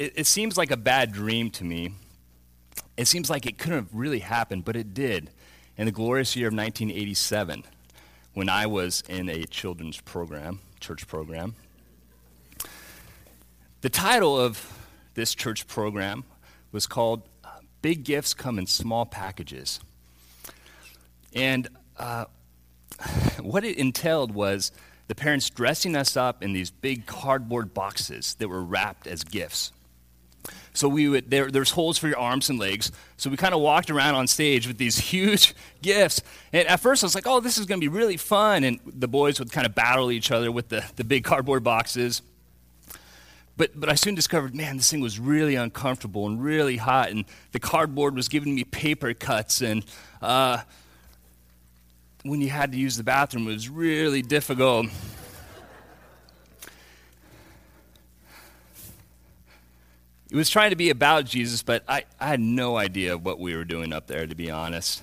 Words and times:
it, 0.00 0.14
it 0.16 0.26
seems 0.26 0.56
like 0.56 0.70
a 0.70 0.76
bad 0.76 1.12
dream 1.12 1.50
to 1.50 1.64
me. 1.64 1.92
It 2.96 3.06
seems 3.06 3.30
like 3.30 3.46
it 3.46 3.58
couldn't 3.58 3.78
have 3.78 3.94
really 3.94 4.20
happened, 4.20 4.64
but 4.64 4.74
it 4.74 4.94
did 4.94 5.30
in 5.76 5.86
the 5.86 5.92
glorious 5.92 6.34
year 6.34 6.48
of 6.48 6.54
1987 6.54 7.64
when 8.32 8.48
I 8.48 8.66
was 8.66 9.02
in 9.08 9.28
a 9.28 9.44
children's 9.44 10.00
program, 10.00 10.60
church 10.80 11.06
program. 11.06 11.54
The 13.82 13.90
title 13.90 14.38
of 14.40 14.88
this 15.14 15.34
church 15.34 15.66
program 15.66 16.24
was 16.72 16.86
called 16.86 17.22
uh, 17.44 17.48
Big 17.82 18.04
Gifts 18.04 18.32
Come 18.32 18.58
in 18.58 18.66
Small 18.66 19.04
Packages. 19.04 19.80
And 21.34 21.68
uh, 21.98 22.24
what 23.40 23.64
it 23.64 23.76
entailed 23.76 24.32
was 24.32 24.72
the 25.08 25.14
parents 25.14 25.50
dressing 25.50 25.94
us 25.94 26.16
up 26.16 26.42
in 26.42 26.54
these 26.54 26.70
big 26.70 27.04
cardboard 27.04 27.74
boxes 27.74 28.34
that 28.34 28.48
were 28.48 28.62
wrapped 28.62 29.06
as 29.06 29.24
gifts. 29.24 29.72
So 30.80 30.88
we 30.88 31.08
would 31.10 31.30
there, 31.30 31.50
there's 31.50 31.72
holes 31.72 31.98
for 31.98 32.08
your 32.08 32.18
arms 32.18 32.48
and 32.48 32.58
legs. 32.58 32.90
So 33.18 33.28
we 33.28 33.36
kind 33.36 33.52
of 33.52 33.60
walked 33.60 33.90
around 33.90 34.14
on 34.14 34.26
stage 34.26 34.66
with 34.66 34.78
these 34.78 34.96
huge 35.10 35.54
gifts. 35.82 36.22
And 36.54 36.66
at 36.66 36.80
first 36.80 37.04
I 37.04 37.06
was 37.06 37.14
like, 37.14 37.26
oh, 37.26 37.40
this 37.40 37.58
is 37.58 37.66
going 37.66 37.78
to 37.78 37.84
be 37.84 37.94
really 37.94 38.16
fun. 38.16 38.64
And 38.64 38.80
the 38.86 39.06
boys 39.06 39.38
would 39.38 39.52
kind 39.52 39.66
of 39.66 39.74
battle 39.74 40.10
each 40.10 40.30
other 40.30 40.50
with 40.50 40.70
the, 40.70 40.82
the 40.96 41.04
big 41.04 41.22
cardboard 41.22 41.62
boxes. 41.62 42.22
But, 43.58 43.78
but 43.78 43.90
I 43.90 43.94
soon 43.94 44.14
discovered, 44.14 44.54
man, 44.54 44.78
this 44.78 44.90
thing 44.90 45.02
was 45.02 45.20
really 45.20 45.54
uncomfortable 45.54 46.26
and 46.26 46.42
really 46.42 46.78
hot. 46.78 47.10
And 47.10 47.26
the 47.52 47.60
cardboard 47.60 48.14
was 48.14 48.30
giving 48.30 48.54
me 48.54 48.64
paper 48.64 49.12
cuts. 49.12 49.60
And 49.60 49.84
uh, 50.22 50.62
when 52.22 52.40
you 52.40 52.48
had 52.48 52.72
to 52.72 52.78
use 52.78 52.96
the 52.96 53.04
bathroom, 53.04 53.46
it 53.48 53.52
was 53.52 53.68
really 53.68 54.22
difficult. 54.22 54.86
It 60.30 60.36
was 60.36 60.48
trying 60.48 60.70
to 60.70 60.76
be 60.76 60.90
about 60.90 61.24
Jesus, 61.24 61.62
but 61.64 61.82
I, 61.88 62.04
I 62.20 62.28
had 62.28 62.38
no 62.38 62.76
idea 62.76 63.18
what 63.18 63.40
we 63.40 63.56
were 63.56 63.64
doing 63.64 63.92
up 63.92 64.06
there, 64.06 64.28
to 64.28 64.34
be 64.36 64.48
honest. 64.48 65.02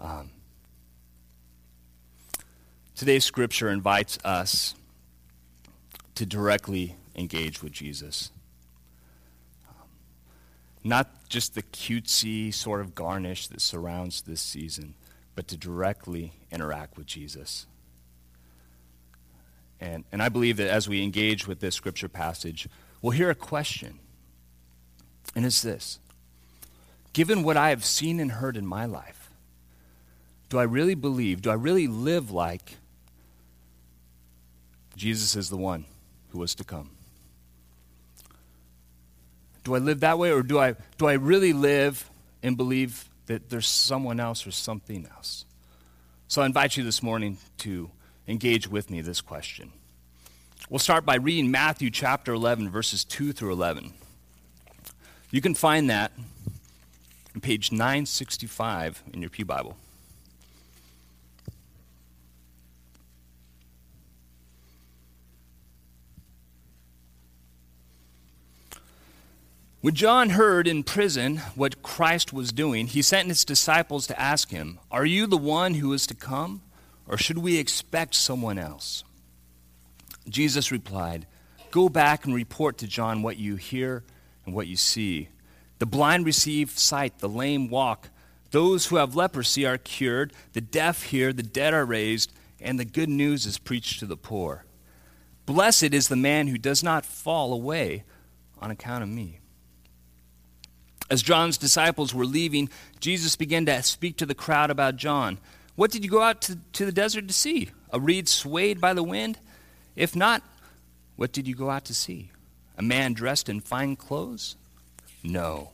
Um, 0.00 0.30
today's 2.96 3.24
scripture 3.24 3.70
invites 3.70 4.18
us 4.24 4.74
to 6.16 6.26
directly 6.26 6.96
engage 7.14 7.62
with 7.62 7.72
Jesus. 7.72 8.32
Um, 9.68 9.86
not 10.82 11.28
just 11.28 11.54
the 11.54 11.62
cutesy 11.62 12.52
sort 12.52 12.80
of 12.80 12.96
garnish 12.96 13.46
that 13.48 13.60
surrounds 13.60 14.22
this 14.22 14.40
season, 14.40 14.94
but 15.36 15.46
to 15.46 15.56
directly 15.56 16.32
interact 16.50 16.96
with 16.96 17.06
Jesus. 17.06 17.66
And, 19.80 20.04
and 20.10 20.20
I 20.20 20.28
believe 20.28 20.56
that 20.56 20.68
as 20.68 20.88
we 20.88 21.04
engage 21.04 21.46
with 21.46 21.60
this 21.60 21.76
scripture 21.76 22.08
passage, 22.08 22.68
we'll 23.02 23.10
hear 23.10 23.28
a 23.28 23.34
question. 23.34 23.98
And 25.34 25.44
it's 25.44 25.60
this 25.60 25.98
Given 27.12 27.42
what 27.42 27.56
I 27.56 27.70
have 27.70 27.84
seen 27.84 28.20
and 28.20 28.32
heard 28.32 28.56
in 28.56 28.66
my 28.66 28.86
life, 28.86 29.30
do 30.48 30.58
I 30.58 30.62
really 30.62 30.94
believe, 30.94 31.42
do 31.42 31.50
I 31.50 31.54
really 31.54 31.86
live 31.86 32.30
like 32.30 32.76
Jesus 34.96 35.36
is 35.36 35.50
the 35.50 35.56
one 35.56 35.84
who 36.30 36.38
was 36.38 36.54
to 36.56 36.64
come? 36.64 36.90
Do 39.64 39.74
I 39.74 39.78
live 39.78 40.00
that 40.00 40.18
way, 40.18 40.32
or 40.32 40.42
do 40.42 40.58
I, 40.58 40.74
do 40.98 41.06
I 41.06 41.12
really 41.12 41.52
live 41.52 42.10
and 42.42 42.56
believe 42.56 43.08
that 43.26 43.48
there's 43.48 43.68
someone 43.68 44.18
else 44.18 44.46
or 44.46 44.50
something 44.50 45.06
else? 45.14 45.44
So 46.28 46.42
I 46.42 46.46
invite 46.46 46.76
you 46.76 46.82
this 46.82 47.02
morning 47.02 47.38
to 47.58 47.90
engage 48.26 48.66
with 48.66 48.90
me 48.90 49.02
this 49.02 49.20
question. 49.20 49.72
We'll 50.70 50.78
start 50.78 51.04
by 51.04 51.16
reading 51.16 51.50
Matthew 51.50 51.90
chapter 51.90 52.32
11, 52.32 52.70
verses 52.70 53.04
2 53.04 53.32
through 53.32 53.52
11. 53.52 53.92
You 55.30 55.40
can 55.40 55.54
find 55.54 55.90
that 55.90 56.12
on 57.34 57.40
page 57.40 57.72
965 57.72 59.02
in 59.12 59.20
your 59.20 59.28
Pew 59.28 59.44
Bible. 59.44 59.76
When 69.80 69.94
John 69.94 70.30
heard 70.30 70.68
in 70.68 70.84
prison 70.84 71.38
what 71.56 71.82
Christ 71.82 72.32
was 72.32 72.52
doing, 72.52 72.86
he 72.86 73.02
sent 73.02 73.28
his 73.28 73.44
disciples 73.44 74.06
to 74.06 74.18
ask 74.18 74.50
him, 74.50 74.78
Are 74.92 75.04
you 75.04 75.26
the 75.26 75.36
one 75.36 75.74
who 75.74 75.92
is 75.92 76.06
to 76.06 76.14
come, 76.14 76.62
or 77.08 77.18
should 77.18 77.38
we 77.38 77.58
expect 77.58 78.14
someone 78.14 78.58
else? 78.58 79.02
Jesus 80.28 80.70
replied, 80.70 81.26
Go 81.70 81.88
back 81.88 82.24
and 82.24 82.34
report 82.34 82.78
to 82.78 82.86
John 82.86 83.22
what 83.22 83.38
you 83.38 83.56
hear 83.56 84.04
and 84.44 84.54
what 84.54 84.66
you 84.66 84.76
see. 84.76 85.28
The 85.78 85.86
blind 85.86 86.26
receive 86.26 86.70
sight, 86.70 87.18
the 87.18 87.28
lame 87.28 87.68
walk, 87.68 88.10
those 88.50 88.86
who 88.86 88.96
have 88.96 89.16
leprosy 89.16 89.66
are 89.66 89.78
cured, 89.78 90.32
the 90.52 90.60
deaf 90.60 91.04
hear, 91.04 91.32
the 91.32 91.42
dead 91.42 91.72
are 91.72 91.86
raised, 91.86 92.32
and 92.60 92.78
the 92.78 92.84
good 92.84 93.08
news 93.08 93.46
is 93.46 93.58
preached 93.58 93.98
to 94.00 94.06
the 94.06 94.16
poor. 94.16 94.64
Blessed 95.46 95.94
is 95.94 96.08
the 96.08 96.16
man 96.16 96.46
who 96.46 96.58
does 96.58 96.82
not 96.82 97.04
fall 97.04 97.52
away 97.52 98.04
on 98.60 98.70
account 98.70 99.02
of 99.02 99.08
me. 99.08 99.40
As 101.10 101.22
John's 101.22 101.58
disciples 101.58 102.14
were 102.14 102.24
leaving, 102.24 102.68
Jesus 103.00 103.36
began 103.36 103.66
to 103.66 103.82
speak 103.82 104.16
to 104.18 104.26
the 104.26 104.34
crowd 104.34 104.70
about 104.70 104.96
John. 104.96 105.38
What 105.74 105.90
did 105.90 106.04
you 106.04 106.10
go 106.10 106.22
out 106.22 106.42
to, 106.42 106.58
to 106.74 106.86
the 106.86 106.92
desert 106.92 107.28
to 107.28 107.34
see? 107.34 107.70
A 107.90 107.98
reed 107.98 108.28
swayed 108.28 108.80
by 108.80 108.94
the 108.94 109.02
wind? 109.02 109.38
If 109.96 110.16
not, 110.16 110.42
what 111.16 111.32
did 111.32 111.46
you 111.46 111.54
go 111.54 111.70
out 111.70 111.84
to 111.86 111.94
see? 111.94 112.30
A 112.78 112.82
man 112.82 113.12
dressed 113.12 113.48
in 113.48 113.60
fine 113.60 113.96
clothes? 113.96 114.56
No. 115.22 115.70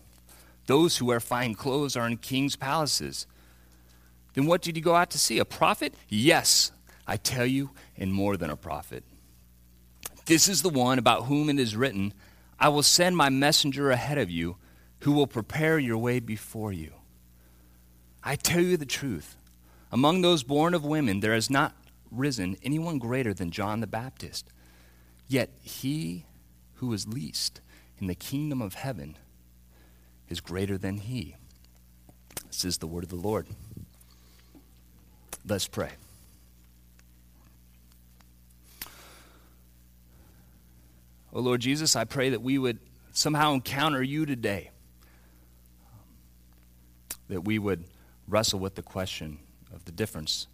Those 0.66 0.96
who 0.96 1.06
wear 1.06 1.20
fine 1.20 1.54
clothes 1.54 1.96
are 1.96 2.06
in 2.06 2.18
king's 2.18 2.56
palaces. 2.56 3.26
Then 4.34 4.46
what 4.46 4.62
did 4.62 4.76
you 4.76 4.82
go 4.82 4.94
out 4.94 5.10
to 5.10 5.18
see? 5.18 5.38
A 5.38 5.44
prophet? 5.44 5.94
Yes, 6.08 6.72
I 7.06 7.16
tell 7.16 7.46
you, 7.46 7.70
and 7.96 8.12
more 8.12 8.36
than 8.36 8.50
a 8.50 8.56
prophet. 8.56 9.04
This 10.26 10.48
is 10.48 10.60
the 10.60 10.68
one 10.68 10.98
about 10.98 11.24
whom 11.24 11.48
it 11.48 11.58
is 11.58 11.74
written, 11.74 12.12
I 12.60 12.68
will 12.68 12.82
send 12.82 13.16
my 13.16 13.30
messenger 13.30 13.90
ahead 13.90 14.18
of 14.18 14.30
you, 14.30 14.56
who 15.00 15.12
will 15.12 15.26
prepare 15.26 15.78
your 15.78 15.96
way 15.96 16.20
before 16.20 16.72
you. 16.72 16.92
I 18.22 18.36
tell 18.36 18.60
you 18.60 18.76
the 18.76 18.84
truth. 18.84 19.36
Among 19.90 20.20
those 20.20 20.42
born 20.42 20.74
of 20.74 20.84
women, 20.84 21.20
there 21.20 21.32
has 21.32 21.48
not 21.48 21.74
risen 22.10 22.56
anyone 22.62 22.98
greater 22.98 23.34
than 23.34 23.50
John 23.50 23.80
the 23.80 23.86
Baptist. 23.86 24.48
Yet 25.26 25.50
he 25.62 26.24
who 26.74 26.92
is 26.92 27.06
least 27.06 27.60
in 27.98 28.06
the 28.06 28.14
kingdom 28.14 28.62
of 28.62 28.74
heaven 28.74 29.16
is 30.28 30.40
greater 30.40 30.78
than 30.78 30.98
he. 30.98 31.36
This 32.46 32.64
is 32.64 32.78
the 32.78 32.86
word 32.86 33.04
of 33.04 33.10
the 33.10 33.16
Lord. 33.16 33.46
Let's 35.46 35.68
pray. 35.68 35.90
Oh 41.32 41.40
Lord 41.40 41.60
Jesus, 41.60 41.94
I 41.94 42.04
pray 42.04 42.30
that 42.30 42.42
we 42.42 42.58
would 42.58 42.78
somehow 43.12 43.52
encounter 43.52 44.02
you 44.02 44.24
today. 44.24 44.70
That 47.28 47.44
we 47.44 47.58
would 47.58 47.84
wrestle 48.26 48.60
with 48.60 48.74
the 48.74 48.82
question 48.82 49.38
of 49.74 49.84
the 49.84 49.92
difference 49.92 50.46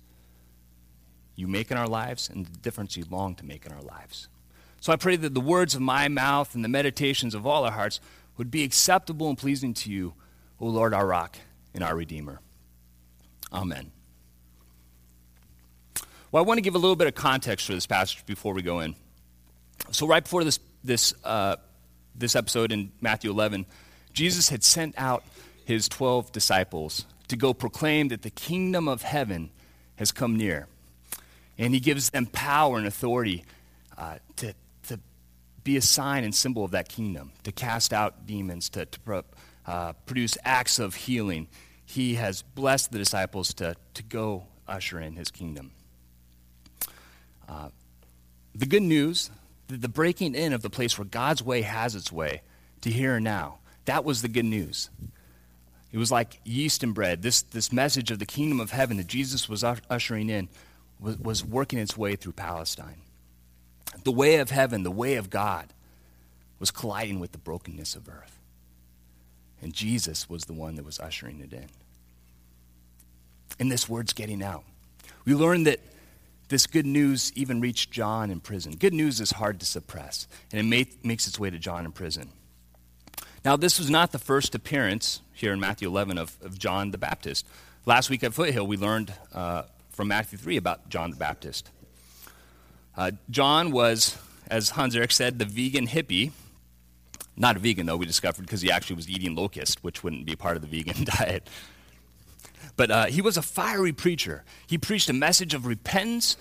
you 1.37 1.47
make 1.47 1.71
in 1.71 1.77
our 1.77 1.89
lives 1.89 2.29
and 2.29 2.47
the 2.47 2.59
difference 2.59 2.97
you 2.97 3.05
long 3.11 3.35
to 3.37 3.45
make 3.45 3.67
in 3.67 3.73
our 3.73 3.83
lives. 3.83 4.29
So 4.81 4.93
I 4.93 4.97
pray 4.97 5.17
that 5.17 5.35
the 5.35 5.41
words 5.41 5.75
of 5.75 5.81
my 5.81 6.09
mouth 6.09 6.55
and 6.55 6.63
the 6.63 6.69
meditations 6.69 7.35
of 7.35 7.47
all 7.47 7.65
our 7.65 7.73
hearts 7.73 8.01
would 8.37 8.51
be 8.51 8.65
acceptable 8.65 9.29
and 9.29 9.39
pleasing 9.39 9.75
to 9.75 9.91
you, 9.91 10.15
O 10.61 10.67
Lord, 10.67 10.93
our 10.93 11.07
rock 11.07 11.39
and 11.73 11.83
our 11.83 11.97
Redeemer. 11.97 12.41
Amen. 13.53 13.91
Well, 16.31 16.43
I 16.43 16.47
want 16.47 16.59
to 16.59 16.63
give 16.63 16.75
a 16.75 16.79
little 16.79 16.97
bit 16.97 17.07
of 17.07 17.15
context 17.15 17.67
for 17.67 17.73
this 17.73 17.87
passage 17.87 18.27
before 18.27 18.55
we 18.55 18.63
go 18.63 18.81
in. 18.81 18.97
So, 19.91 20.07
right 20.07 20.23
before 20.23 20.43
this, 20.45 20.59
this, 20.83 21.15
uh, 21.25 21.57
this 22.15 22.35
episode 22.35 22.73
in 22.73 22.91
Matthew 23.01 23.31
11, 23.31 23.67
Jesus 24.13 24.49
had 24.49 24.65
sent 24.65 24.95
out 24.99 25.25
his 25.65 25.89
12 25.89 26.33
disciples 26.33 27.07
to 27.29 27.37
go 27.37 27.55
proclaim 27.55 28.09
that 28.09 28.23
the 28.23 28.31
kingdom 28.31 28.89
of 28.89 29.03
heaven 29.03 29.51
has 29.97 30.13
come 30.13 30.37
near. 30.37 30.67
And 31.59 31.73
he 31.73 31.81
gives 31.81 32.11
them 32.11 32.27
power 32.27 32.79
and 32.79 32.87
authority 32.87 33.45
uh, 33.97 34.17
to, 34.37 34.55
be 35.65 35.79
a 35.79 35.83
sign 35.83 36.23
and 36.25 36.35
symbol 36.35 36.65
of 36.65 36.73
that 36.73 36.89
kingdom, 36.89 37.33
to 37.43 37.51
cast 37.51 37.93
out 37.93 38.27
demons, 38.27 38.69
to, 38.69 38.85
to 38.85 39.25
uh, 39.67 39.95
produce 40.05 40.37
acts 40.45 40.79
of 40.79 40.95
healing. 40.95 41.49
He 41.87 42.15
has 42.15 42.43
blessed 42.43 42.93
the 42.93 42.99
disciples 42.99 43.55
to, 43.55 43.75
to 43.95 44.03
go 44.03 44.45
usher 44.69 45.01
in 45.01 45.17
his 45.17 45.31
kingdom. 45.31 45.73
Uh, 47.49 47.71
the 48.55 48.67
good 48.67 48.83
news, 48.83 49.31
the, 49.69 49.79
the 49.79 49.89
breaking 49.89 50.35
in 50.35 50.53
of 50.53 50.63
the 50.63 50.71
place 50.71 50.99
where 50.99 51.07
God's 51.07 51.43
way 51.43 51.63
has 51.63 51.95
its 51.95 52.13
way 52.13 52.43
to 52.83 52.91
here 52.91 53.17
and 53.17 53.25
now, 53.25 53.59
that 53.87 54.05
was 54.05 54.23
the 54.23 54.29
good 54.29 54.45
news. 54.45 54.91
It 55.93 55.99
was 55.99 56.11
like 56.11 56.41
yeast 56.45 56.83
and 56.83 56.95
bread. 56.95 57.23
This, 57.23 57.43
this 57.43 57.73
message 57.73 58.11
of 58.11 58.19
the 58.19 58.27
kingdom 58.27 58.61
of 58.61 58.71
heaven 58.71 58.97
that 58.99 59.07
Jesus 59.07 59.49
was 59.49 59.65
ushering 59.65 60.29
in 60.29 60.49
was, 61.01 61.19
was 61.19 61.45
working 61.45 61.79
its 61.79 61.97
way 61.97 62.17
through 62.17 62.33
Palestine. 62.33 63.03
The 64.03 64.13
way 64.13 64.37
of 64.37 64.51
heaven, 64.51 64.83
the 64.83 64.91
way 64.91 65.15
of 65.17 65.31
God, 65.31 65.73
was 66.59 66.71
colliding 66.71 67.21
with 67.21 67.33
the 67.33 67.39
brokenness 67.39 67.95
of 67.95 68.09
earth. 68.09 68.39
And 69.61 69.73
Jesus 69.73 70.29
was 70.29 70.45
the 70.45 70.53
one 70.53 70.75
that 70.77 70.85
was 70.85 70.99
ushering 70.99 71.41
it 71.41 71.53
in. 71.53 71.67
And 73.59 73.71
this 73.71 73.89
word's 73.89 74.13
getting 74.13 74.43
out. 74.43 74.65
We 75.25 75.35
learned 75.35 75.67
that 75.67 75.81
this 76.49 76.67
good 76.67 76.87
news 76.87 77.33
even 77.35 77.61
reached 77.61 77.91
John 77.91 78.31
in 78.31 78.41
prison. 78.41 78.77
Good 78.77 78.93
news 78.93 79.21
is 79.21 79.33
hard 79.33 79.61
to 79.61 79.67
suppress, 79.67 80.29
and 80.53 80.73
it 80.75 81.05
makes 81.05 81.27
its 81.27 81.39
way 81.39 81.51
to 81.51 81.59
John 81.59 81.85
in 81.85 81.93
prison. 81.93 82.31
Now, 83.45 83.57
this 83.57 83.79
was 83.79 83.91
not 83.91 84.13
the 84.13 84.19
first 84.19 84.55
appearance 84.55 85.21
here 85.33 85.53
in 85.53 85.61
Matthew 85.61 85.89
11 85.89 86.19
of, 86.19 86.37
of 86.43 86.59
John 86.59 86.91
the 86.91 86.99
Baptist. 86.99 87.47
Last 87.87 88.09
week 88.09 88.25
at 88.25 88.33
Foothill, 88.33 88.67
we 88.67 88.77
learned 88.77 89.13
uh, 89.33 89.65
from 89.95 90.09
Matthew 90.09 90.39
3 90.39 90.57
about 90.57 90.89
John 90.89 91.11
the 91.11 91.17
Baptist. 91.17 91.71
Uh, 92.97 93.13
John 93.31 93.71
was, 93.71 94.17
as 94.49 94.71
Hans 94.71 94.95
Eric 94.97 95.13
said, 95.13 95.39
the 95.39 95.45
vegan 95.45 95.87
hippie. 95.87 96.33
Not 97.37 97.57
a 97.57 97.59
vegan, 97.59 97.87
though, 97.87 97.97
we 97.97 98.07
discovered, 98.07 98.43
because 98.43 98.61
he 98.61 98.71
actually 98.71 98.97
was 98.97 99.09
eating 99.09 99.35
locust, 99.35 99.83
which 99.83 100.05
wouldn't 100.05 100.27
be 100.27 100.37
part 100.37 100.57
of 100.57 100.63
the 100.63 100.69
vegan 100.69 101.05
diet. 101.19 101.49
But 102.77 102.91
uh, 102.91 103.05
he 103.07 103.21
was 103.21 103.37
a 103.37 103.43
fiery 103.43 103.93
preacher. 103.93 104.45
He 104.67 104.79
preached 104.79 105.09
a 105.09 105.13
message 105.13 105.55
of 105.55 105.67
repentance 105.67 106.37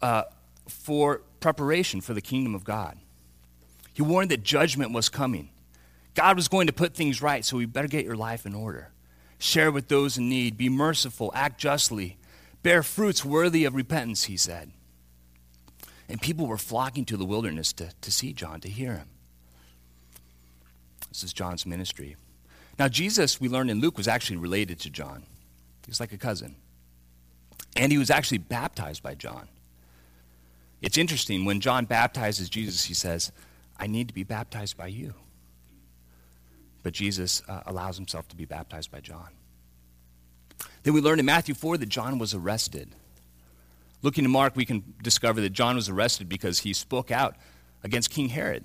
uh, 0.00 0.24
for 0.66 1.22
preparation 1.40 2.00
for 2.00 2.14
the 2.14 2.20
kingdom 2.20 2.54
of 2.54 2.64
God. 2.64 2.98
He 3.92 4.02
warned 4.02 4.30
that 4.30 4.42
judgment 4.42 4.92
was 4.92 5.08
coming. 5.08 5.50
God 6.14 6.36
was 6.36 6.48
going 6.48 6.66
to 6.68 6.72
put 6.72 6.94
things 6.94 7.20
right, 7.20 7.44
so 7.44 7.56
we 7.56 7.66
better 7.66 7.88
get 7.88 8.04
your 8.04 8.16
life 8.16 8.46
in 8.46 8.54
order. 8.54 8.90
Share 9.38 9.70
with 9.70 9.88
those 9.88 10.18
in 10.18 10.28
need, 10.28 10.56
be 10.56 10.68
merciful, 10.68 11.30
act 11.34 11.60
justly, 11.60 12.16
bear 12.68 12.82
fruits 12.82 13.24
worthy 13.24 13.64
of 13.64 13.74
repentance, 13.74 14.24
he 14.24 14.36
said. 14.36 14.70
And 16.06 16.20
people 16.20 16.46
were 16.46 16.58
flocking 16.58 17.06
to 17.06 17.16
the 17.16 17.24
wilderness 17.24 17.72
to, 17.72 17.88
to 18.02 18.12
see 18.12 18.34
John, 18.34 18.60
to 18.60 18.68
hear 18.68 18.92
him. 18.92 19.08
This 21.08 21.24
is 21.24 21.32
John's 21.32 21.64
ministry. 21.64 22.16
Now, 22.78 22.88
Jesus, 22.88 23.40
we 23.40 23.48
learned 23.48 23.70
in 23.70 23.80
Luke, 23.80 23.96
was 23.96 24.06
actually 24.06 24.36
related 24.36 24.78
to 24.80 24.90
John. 24.90 25.22
He 25.86 25.90
was 25.90 25.98
like 25.98 26.12
a 26.12 26.18
cousin. 26.18 26.56
And 27.74 27.90
he 27.90 27.96
was 27.96 28.10
actually 28.10 28.36
baptized 28.36 29.02
by 29.02 29.14
John. 29.14 29.48
It's 30.82 30.98
interesting, 30.98 31.46
when 31.46 31.62
John 31.62 31.86
baptizes 31.86 32.50
Jesus, 32.50 32.84
he 32.84 32.92
says, 32.92 33.32
I 33.78 33.86
need 33.86 34.08
to 34.08 34.14
be 34.14 34.24
baptized 34.24 34.76
by 34.76 34.88
you. 34.88 35.14
But 36.82 36.92
Jesus 36.92 37.40
uh, 37.48 37.62
allows 37.64 37.96
himself 37.96 38.28
to 38.28 38.36
be 38.36 38.44
baptized 38.44 38.90
by 38.90 39.00
John. 39.00 39.28
Then 40.82 40.94
we 40.94 41.00
learn 41.00 41.18
in 41.18 41.26
Matthew 41.26 41.54
4 41.54 41.78
that 41.78 41.88
John 41.88 42.18
was 42.18 42.34
arrested. 42.34 42.90
Looking 44.02 44.24
to 44.24 44.30
Mark, 44.30 44.54
we 44.54 44.64
can 44.64 44.94
discover 45.02 45.40
that 45.40 45.50
John 45.50 45.76
was 45.76 45.88
arrested 45.88 46.28
because 46.28 46.60
he 46.60 46.72
spoke 46.72 47.10
out 47.10 47.36
against 47.82 48.10
King 48.10 48.28
Herod 48.28 48.64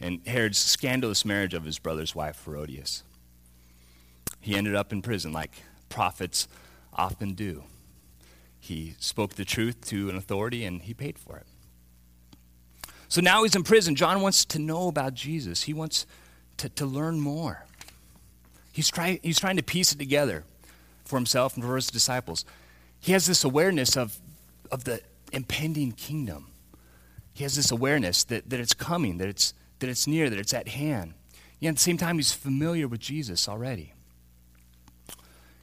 and 0.00 0.20
Herod's 0.26 0.58
scandalous 0.58 1.24
marriage 1.24 1.54
of 1.54 1.64
his 1.64 1.78
brother's 1.78 2.14
wife, 2.14 2.42
Herodias. 2.44 3.02
He 4.40 4.54
ended 4.54 4.74
up 4.74 4.92
in 4.92 5.02
prison 5.02 5.32
like 5.32 5.62
prophets 5.88 6.48
often 6.92 7.34
do. 7.34 7.64
He 8.58 8.94
spoke 8.98 9.34
the 9.34 9.44
truth 9.44 9.86
to 9.88 10.08
an 10.08 10.16
authority 10.16 10.64
and 10.64 10.82
he 10.82 10.94
paid 10.94 11.18
for 11.18 11.36
it. 11.36 11.46
So 13.08 13.20
now 13.20 13.42
he's 13.42 13.54
in 13.54 13.62
prison. 13.62 13.94
John 13.94 14.20
wants 14.20 14.44
to 14.46 14.58
know 14.58 14.88
about 14.88 15.14
Jesus. 15.14 15.62
He 15.64 15.72
wants 15.72 16.06
to, 16.56 16.68
to 16.70 16.86
learn 16.86 17.20
more. 17.20 17.64
He's, 18.72 18.90
try, 18.90 19.20
he's 19.22 19.38
trying 19.38 19.56
to 19.56 19.62
piece 19.62 19.92
it 19.92 19.98
together 19.98 20.44
for 21.06 21.16
himself 21.16 21.54
and 21.54 21.64
for 21.64 21.76
his 21.76 21.88
disciples. 21.88 22.44
He 23.00 23.12
has 23.12 23.26
this 23.26 23.44
awareness 23.44 23.96
of, 23.96 24.18
of 24.70 24.84
the 24.84 25.00
impending 25.32 25.92
kingdom. 25.92 26.48
He 27.32 27.44
has 27.44 27.56
this 27.56 27.70
awareness 27.70 28.24
that, 28.24 28.50
that 28.50 28.60
it's 28.60 28.74
coming, 28.74 29.18
that 29.18 29.28
it's, 29.28 29.54
that 29.78 29.88
it's 29.88 30.06
near, 30.06 30.28
that 30.28 30.38
it's 30.38 30.54
at 30.54 30.68
hand. 30.68 31.14
Yet 31.60 31.70
at 31.70 31.74
the 31.76 31.80
same 31.80 31.96
time, 31.96 32.16
he's 32.16 32.32
familiar 32.32 32.88
with 32.88 33.00
Jesus 33.00 33.48
already. 33.48 33.92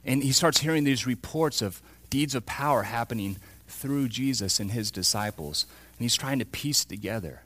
And 0.04 0.22
he 0.22 0.32
starts 0.32 0.60
hearing 0.60 0.84
these 0.84 1.06
reports 1.06 1.62
of 1.62 1.80
deeds 2.10 2.34
of 2.34 2.46
power 2.46 2.82
happening 2.82 3.38
through 3.66 4.08
Jesus 4.08 4.60
and 4.60 4.72
his 4.72 4.90
disciples. 4.90 5.66
And 5.98 6.04
he's 6.04 6.16
trying 6.16 6.38
to 6.40 6.44
piece 6.44 6.84
together. 6.84 7.42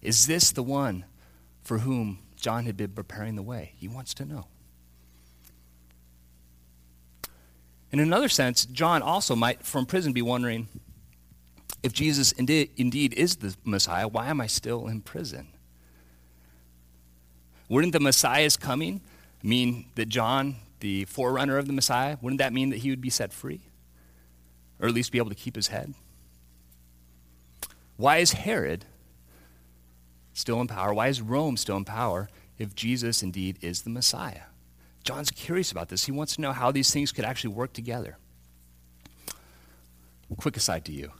Is 0.00 0.26
this 0.26 0.50
the 0.50 0.62
one 0.62 1.04
for 1.68 1.78
whom 1.78 2.20
John 2.38 2.64
had 2.64 2.76
been 2.76 2.92
preparing 2.92 3.36
the 3.36 3.42
way. 3.42 3.72
He 3.76 3.88
wants 3.88 4.14
to 4.14 4.24
know. 4.24 4.46
In 7.90 8.00
another 8.00 8.28
sense, 8.28 8.66
John 8.66 9.02
also 9.02 9.34
might, 9.34 9.64
from 9.64 9.86
prison, 9.86 10.12
be 10.12 10.22
wondering 10.22 10.68
if 11.82 11.92
Jesus 11.92 12.32
indeed, 12.32 12.70
indeed 12.76 13.14
is 13.14 13.36
the 13.36 13.56
Messiah, 13.64 14.08
why 14.08 14.26
am 14.28 14.40
I 14.40 14.46
still 14.46 14.88
in 14.88 15.00
prison? 15.00 15.48
Wouldn't 17.68 17.92
the 17.92 18.00
Messiah's 18.00 18.56
coming 18.56 19.00
mean 19.42 19.86
that 19.94 20.08
John, 20.08 20.56
the 20.80 21.04
forerunner 21.04 21.58
of 21.58 21.66
the 21.66 21.72
Messiah, 21.72 22.16
wouldn't 22.20 22.38
that 22.38 22.52
mean 22.52 22.70
that 22.70 22.78
he 22.78 22.90
would 22.90 23.00
be 23.00 23.10
set 23.10 23.32
free? 23.32 23.60
Or 24.80 24.88
at 24.88 24.94
least 24.94 25.12
be 25.12 25.18
able 25.18 25.30
to 25.30 25.34
keep 25.34 25.56
his 25.56 25.68
head? 25.68 25.94
Why 27.96 28.18
is 28.18 28.32
Herod 28.32 28.84
still 30.32 30.60
in 30.60 30.68
power? 30.68 30.94
Why 30.94 31.08
is 31.08 31.20
Rome 31.20 31.56
still 31.56 31.76
in 31.76 31.84
power 31.84 32.28
if 32.58 32.74
Jesus 32.74 33.22
indeed 33.22 33.58
is 33.60 33.82
the 33.82 33.90
Messiah? 33.90 34.47
John's 35.08 35.30
curious 35.30 35.72
about 35.72 35.88
this. 35.88 36.04
He 36.04 36.12
wants 36.12 36.34
to 36.34 36.42
know 36.42 36.52
how 36.52 36.70
these 36.70 36.92
things 36.92 37.12
could 37.12 37.24
actually 37.24 37.54
work 37.54 37.72
together. 37.72 38.18
Quick 40.36 40.58
aside 40.58 40.84
to 40.84 40.92
you. 40.92 41.12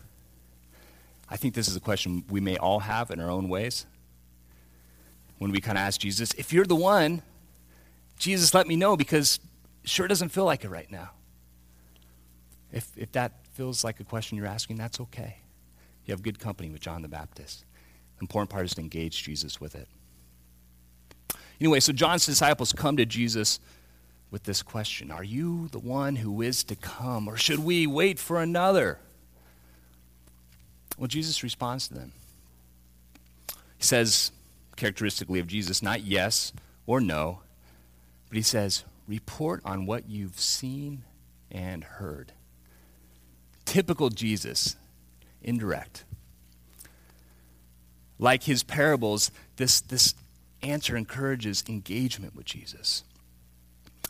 I 1.31 1.39
think 1.39 1.55
this 1.55 1.69
is 1.69 1.75
a 1.75 1.81
question 1.81 2.23
we 2.29 2.39
may 2.39 2.59
all 2.59 2.81
have 2.81 3.11
in 3.11 3.19
our 3.19 3.31
own 3.31 3.49
ways. 3.49 3.87
When 5.39 5.53
we 5.53 5.63
kind 5.63 5.79
of 5.79 5.83
ask 5.85 5.99
Jesus, 5.99 6.35
if 6.35 6.53
you're 6.53 6.67
the 6.67 6.77
one, 6.77 7.23
Jesus, 8.19 8.53
let 8.53 8.67
me 8.67 8.77
know 8.77 8.95
because 8.95 9.41
it 9.83 9.89
sure 9.89 10.07
doesn't 10.07 10.29
feel 10.29 10.45
like 10.45 10.65
it 10.65 10.69
right 10.69 10.91
now. 10.93 11.13
If, 12.71 12.91
if 12.95 13.11
that 13.13 13.47
feels 13.55 13.85
like 13.85 14.01
a 14.01 14.05
question 14.05 14.37
you're 14.37 14.47
asking, 14.47 14.77
that's 14.77 15.01
okay. 15.01 15.39
You 16.05 16.13
have 16.13 16.23
good 16.23 16.39
company 16.39 16.69
with 16.69 16.83
John 16.83 17.01
the 17.01 17.09
Baptist. 17.09 17.65
The 18.19 18.25
important 18.25 18.51
part 18.51 18.67
is 18.67 18.75
to 18.75 18.83
engage 18.83 19.23
Jesus 19.23 19.63
with 19.63 19.75
it. 19.75 19.89
Anyway, 21.59 21.81
so 21.81 21.95
John's 21.95 22.27
disciples 22.27 22.75
come 22.75 22.99
to 22.99 23.07
Jesus 23.07 23.61
with 24.31 24.45
this 24.45 24.63
question 24.63 25.11
Are 25.11 25.25
you 25.25 25.69
the 25.69 25.79
one 25.79 26.17
who 26.17 26.43
is 26.43 26.65
to 26.65 26.77
come, 26.77 27.29
or 27.29 27.37
should 27.37 27.61
we 27.61 27.87
wait 27.87 28.19
for 28.19 28.41
another? 28.41 28.99
Well, 30.97 31.09
Jesus 31.09 31.43
responds 31.43 31.89
to 31.89 31.95
them. 31.95 32.13
He 33.77 33.85
says, 33.85 34.33
characteristically 34.75 35.39
of 35.39 35.47
Jesus, 35.47 35.81
not 35.81 36.03
yes 36.03 36.53
or 36.87 37.01
no, 37.01 37.41
but 38.29 38.37
he 38.37 38.43
says, 38.43 38.85
report 39.07 39.63
on 39.65 39.87
what 39.87 40.09
you've 40.09 40.41
seen 40.41 41.05
and 41.53 41.85
heard. 41.85 42.33
Typical 43.65 44.09
Jesus, 44.09 44.75
indirect 45.41 46.05
like 48.19 48.45
his 48.45 48.63
parables, 48.63 49.31
this, 49.57 49.81
this 49.81 50.15
answer 50.63 50.97
encourages 50.97 51.65
engagement 51.69 52.35
with 52.35 52.47
Jesus. 52.47 53.05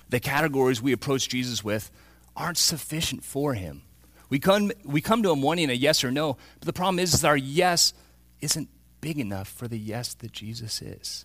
The 0.09 0.21
categories 0.21 0.81
we 0.81 0.93
approach 0.93 1.29
Jesus 1.29 1.62
with 1.62 1.91
aren't 2.37 2.59
sufficient 2.59 3.25
for 3.25 3.55
him. 3.55 3.83
We 4.31 4.38
come, 4.38 4.73
we 4.85 5.00
come 5.00 5.23
to 5.23 5.31
him 5.31 5.43
wanting 5.43 5.71
a 5.71 5.75
yes 5.75 6.05
or 6.05 6.11
no, 6.11 6.37
but 6.59 6.67
the 6.67 6.73
problem 6.73 6.99
is, 6.99 7.15
is 7.15 7.25
our 7.25 7.37
yes 7.37 7.95
isn't 8.41 8.69
big 9.00 9.19
enough 9.19 9.49
for 9.49 9.69
the 9.69 9.79
yes 9.79 10.15
that 10.15 10.33
Jesus 10.33 10.83
is. 10.83 11.25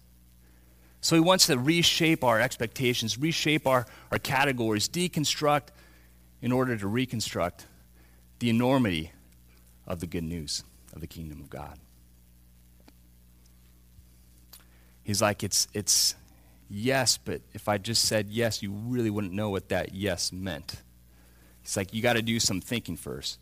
So 1.02 1.16
he 1.16 1.22
wants 1.22 1.48
to 1.48 1.58
reshape 1.58 2.24
our 2.24 2.40
expectations, 2.40 3.18
reshape 3.18 3.68
our, 3.68 3.86
our 4.10 4.20
categories, 4.20 4.88
deconstruct 4.88 5.68
in 6.42 6.52
order 6.52 6.78
to 6.78 6.88
reconstruct 6.88 7.66
the 8.40 8.50
enormity 8.50 9.12
of 9.86 10.00
the 10.00 10.08
good 10.08 10.24
news 10.24 10.64
of 10.94 11.02
the 11.02 11.08
kingdom 11.08 11.42
of 11.42 11.50
God. 11.50 11.78
He's 15.04 15.22
like, 15.22 15.44
it's, 15.44 15.68
it's 15.74 16.16
yes, 16.74 17.18
but 17.18 17.42
if 17.54 17.70
I 17.70 17.78
just 17.78 18.06
said 18.06 18.30
yes, 18.30 18.64
you 18.64 18.72
really 18.72 19.10
wouldn't 19.10 19.34
know 19.34 19.50
what 19.50 19.70
that 19.70 19.94
yes 19.94 20.32
meant. 20.32 20.82
He's 21.62 21.78
like, 21.78 21.94
you 21.94 22.02
got 22.02 22.14
to 22.14 22.22
do 22.22 22.40
some 22.40 22.60
thinking 22.60 22.98
first. 22.98 23.40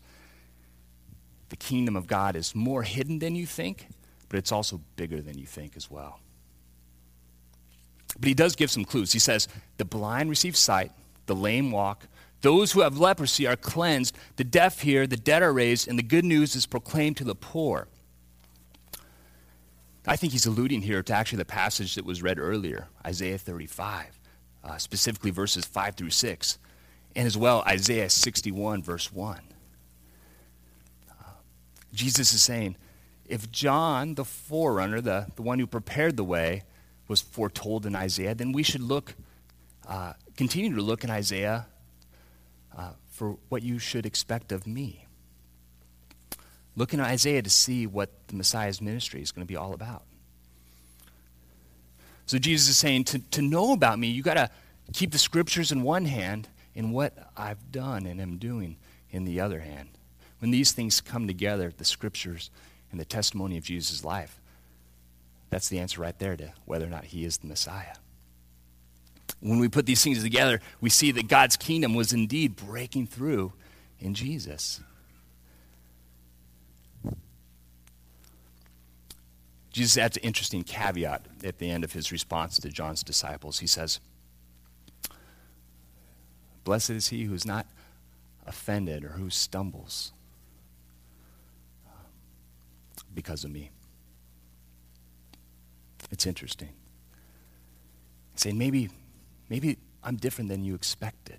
The 1.48 1.56
kingdom 1.56 1.96
of 1.96 2.06
God 2.06 2.36
is 2.36 2.54
more 2.54 2.82
hidden 2.82 3.18
than 3.18 3.34
you 3.34 3.46
think, 3.46 3.88
but 4.28 4.38
it's 4.38 4.52
also 4.52 4.80
bigger 4.96 5.20
than 5.20 5.38
you 5.38 5.46
think 5.46 5.76
as 5.76 5.90
well. 5.90 6.20
But 8.18 8.28
he 8.28 8.34
does 8.34 8.54
give 8.54 8.70
some 8.70 8.84
clues. 8.84 9.12
He 9.12 9.18
says, 9.18 9.48
the 9.78 9.84
blind 9.84 10.30
receive 10.30 10.56
sight, 10.56 10.92
the 11.26 11.34
lame 11.34 11.70
walk, 11.70 12.06
those 12.42 12.72
who 12.72 12.80
have 12.80 12.98
leprosy 12.98 13.46
are 13.46 13.56
cleansed, 13.56 14.16
the 14.36 14.44
deaf 14.44 14.80
hear, 14.80 15.06
the 15.06 15.16
dead 15.16 15.42
are 15.42 15.52
raised, 15.52 15.88
and 15.88 15.98
the 15.98 16.02
good 16.02 16.24
news 16.24 16.54
is 16.54 16.66
proclaimed 16.66 17.16
to 17.18 17.24
the 17.24 17.34
poor. 17.34 17.88
I 20.06 20.16
think 20.16 20.32
he's 20.32 20.46
alluding 20.46 20.82
here 20.82 21.02
to 21.02 21.12
actually 21.12 21.38
the 21.38 21.44
passage 21.44 21.94
that 21.94 22.04
was 22.04 22.22
read 22.22 22.38
earlier, 22.38 22.88
Isaiah 23.06 23.38
35, 23.38 24.18
uh, 24.64 24.78
specifically 24.78 25.30
verses 25.30 25.64
5 25.64 25.94
through 25.94 26.10
6, 26.10 26.58
and 27.14 27.26
as 27.26 27.36
well 27.36 27.62
Isaiah 27.66 28.10
61, 28.10 28.82
verse 28.82 29.12
1. 29.12 29.40
Uh, 31.08 31.24
Jesus 31.94 32.34
is 32.34 32.42
saying, 32.42 32.76
if 33.26 33.50
John, 33.52 34.16
the 34.16 34.24
forerunner, 34.24 35.00
the, 35.00 35.28
the 35.36 35.42
one 35.42 35.60
who 35.60 35.68
prepared 35.68 36.16
the 36.16 36.24
way, 36.24 36.64
was 37.06 37.20
foretold 37.20 37.86
in 37.86 37.94
Isaiah, 37.94 38.34
then 38.34 38.50
we 38.50 38.64
should 38.64 38.82
look, 38.82 39.14
uh, 39.86 40.14
continue 40.36 40.74
to 40.74 40.82
look 40.82 41.04
in 41.04 41.10
Isaiah 41.10 41.66
uh, 42.76 42.90
for 43.08 43.36
what 43.48 43.62
you 43.62 43.78
should 43.78 44.04
expect 44.04 44.50
of 44.50 44.66
me. 44.66 45.06
Look 46.76 46.94
in 46.94 47.00
Isaiah 47.00 47.42
to 47.42 47.50
see 47.50 47.86
what 47.86 48.10
the 48.28 48.34
Messiah's 48.34 48.80
ministry 48.80 49.20
is 49.20 49.30
going 49.32 49.46
to 49.46 49.50
be 49.50 49.56
all 49.56 49.74
about. 49.74 50.02
So 52.26 52.38
Jesus 52.38 52.68
is 52.68 52.78
saying 52.78 53.04
to, 53.04 53.18
to 53.18 53.42
know 53.42 53.72
about 53.72 53.98
me, 53.98 54.08
you 54.08 54.22
got 54.22 54.34
to 54.34 54.50
keep 54.92 55.12
the 55.12 55.18
scriptures 55.18 55.70
in 55.72 55.82
one 55.82 56.06
hand 56.06 56.48
and 56.74 56.92
what 56.92 57.30
I've 57.36 57.70
done 57.70 58.06
and 58.06 58.20
am 58.20 58.38
doing 58.38 58.76
in 59.10 59.24
the 59.24 59.40
other 59.40 59.60
hand. 59.60 59.90
When 60.38 60.50
these 60.50 60.72
things 60.72 61.00
come 61.00 61.26
together, 61.26 61.72
the 61.76 61.84
scriptures 61.84 62.50
and 62.90 62.98
the 62.98 63.04
testimony 63.04 63.58
of 63.58 63.64
Jesus' 63.64 64.04
life, 64.04 64.40
that's 65.50 65.68
the 65.68 65.78
answer 65.78 66.00
right 66.00 66.18
there 66.18 66.36
to 66.36 66.52
whether 66.64 66.86
or 66.86 66.90
not 66.90 67.04
he 67.04 67.24
is 67.24 67.38
the 67.38 67.46
Messiah. 67.46 67.96
When 69.40 69.58
we 69.58 69.68
put 69.68 69.86
these 69.86 70.02
things 70.02 70.22
together, 70.22 70.60
we 70.80 70.88
see 70.88 71.12
that 71.12 71.28
God's 71.28 71.56
kingdom 71.56 71.94
was 71.94 72.12
indeed 72.12 72.56
breaking 72.56 73.08
through 73.08 73.52
in 74.00 74.14
Jesus. 74.14 74.80
Jesus 79.72 79.96
adds 79.96 80.18
an 80.18 80.22
interesting 80.22 80.62
caveat 80.62 81.24
at 81.42 81.58
the 81.58 81.70
end 81.70 81.82
of 81.82 81.92
his 81.92 82.12
response 82.12 82.58
to 82.58 82.68
John's 82.68 83.02
disciples. 83.02 83.58
He 83.58 83.66
says, 83.66 84.00
Blessed 86.64 86.90
is 86.90 87.08
he 87.08 87.24
who 87.24 87.34
is 87.34 87.46
not 87.46 87.66
offended 88.46 89.04
or 89.04 89.10
who 89.10 89.30
stumbles 89.30 90.12
because 93.14 93.44
of 93.44 93.50
me. 93.50 93.70
It's 96.10 96.26
interesting. 96.26 96.70
Saying 98.36 98.58
maybe, 98.58 98.90
maybe 99.48 99.78
I'm 100.04 100.16
different 100.16 100.50
than 100.50 100.64
you 100.64 100.74
expected. 100.74 101.38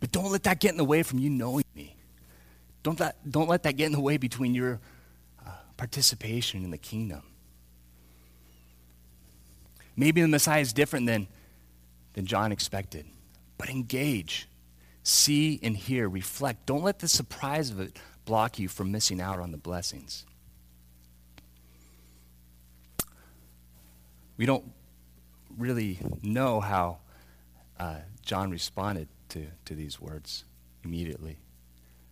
But 0.00 0.10
don't 0.10 0.32
let 0.32 0.44
that 0.44 0.60
get 0.60 0.72
in 0.72 0.78
the 0.78 0.84
way 0.84 1.02
from 1.02 1.18
you 1.18 1.28
knowing 1.28 1.64
me. 1.74 1.96
Don't 2.82 2.98
let, 2.98 3.16
don't 3.30 3.48
let 3.48 3.62
that 3.64 3.76
get 3.76 3.86
in 3.86 3.92
the 3.92 4.00
way 4.00 4.16
between 4.16 4.54
your 4.54 4.80
participation 5.80 6.62
in 6.62 6.70
the 6.70 6.76
kingdom. 6.76 7.22
Maybe 9.96 10.20
the 10.20 10.28
Messiah 10.28 10.60
is 10.60 10.74
different 10.74 11.06
than, 11.06 11.26
than 12.12 12.26
John 12.26 12.52
expected, 12.52 13.06
but 13.56 13.70
engage, 13.70 14.46
see 15.04 15.58
and 15.62 15.74
hear, 15.74 16.06
reflect. 16.06 16.66
Don't 16.66 16.82
let 16.82 16.98
the 16.98 17.08
surprise 17.08 17.70
of 17.70 17.80
it 17.80 17.98
block 18.26 18.58
you 18.58 18.68
from 18.68 18.92
missing 18.92 19.22
out 19.22 19.40
on 19.40 19.52
the 19.52 19.56
blessings. 19.56 20.26
We 24.36 24.44
don't 24.44 24.70
really 25.56 25.98
know 26.22 26.60
how 26.60 26.98
uh, 27.78 28.00
John 28.20 28.50
responded 28.50 29.08
to, 29.30 29.46
to 29.64 29.74
these 29.74 29.98
words 29.98 30.44
immediately. 30.84 31.38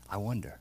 I 0.08 0.16
wonder. 0.16 0.58